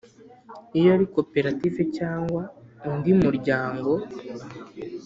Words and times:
iyo 0.77 0.89
ari 0.95 1.05
koperative 1.15 1.81
cyangwa 1.97 2.41
undi 2.89 3.11
muryango 3.23 3.91